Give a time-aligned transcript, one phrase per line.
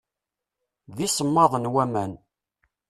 [0.95, 2.13] D isemmaḍen waman.